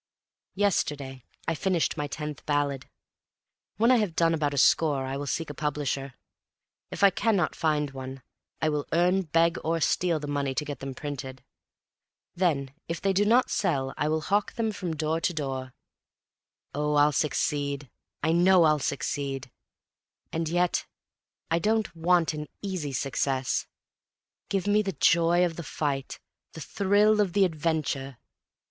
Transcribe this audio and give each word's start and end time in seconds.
Yesterday 0.55 1.25
I 1.47 1.53
finished 1.53 1.95
my 1.95 2.07
tenth 2.07 2.43
ballad. 2.47 2.89
When 3.77 3.91
I 3.91 3.97
have 3.97 4.15
done 4.15 4.33
about 4.33 4.55
a 4.55 4.57
score 4.57 5.05
I 5.05 5.15
will 5.15 5.27
seek 5.27 5.51
a 5.51 5.53
publisher. 5.53 6.15
If 6.89 7.03
I 7.03 7.11
cannot 7.11 7.53
find 7.55 7.91
one, 7.91 8.23
I 8.63 8.67
will 8.69 8.87
earn, 8.93 9.21
beg 9.21 9.59
or 9.63 9.79
steal 9.79 10.19
the 10.19 10.25
money 10.25 10.55
to 10.55 10.65
get 10.65 10.79
them 10.79 10.95
printed. 10.95 11.43
Then 12.35 12.73
if 12.87 12.99
they 12.99 13.13
do 13.13 13.25
not 13.25 13.51
sell 13.51 13.93
I 13.95 14.09
will 14.09 14.21
hawk 14.21 14.53
them 14.53 14.71
from 14.71 14.95
door 14.95 15.21
to 15.21 15.35
door. 15.35 15.71
Oh, 16.73 16.95
I'll 16.95 17.11
succeed, 17.11 17.87
I 18.23 18.31
know 18.31 18.63
I'll 18.63 18.79
succeed. 18.79 19.51
And 20.33 20.49
yet 20.49 20.87
I 21.51 21.59
don't 21.59 21.95
want 21.95 22.33
an 22.33 22.47
easy 22.63 22.91
success; 22.91 23.67
give 24.49 24.65
me 24.65 24.81
the 24.81 24.93
joy 24.93 25.45
of 25.45 25.57
the 25.57 25.61
fight, 25.61 26.19
the 26.53 26.61
thrill 26.61 27.21
of 27.21 27.33
the 27.33 27.45
adventure. 27.45 28.17